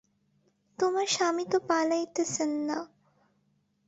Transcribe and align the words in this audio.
তোমার 0.79 1.07
স্বামী 1.07 1.45
তো 1.51 1.57
পালাইতেছেন 1.69 2.51
না। 2.67 2.77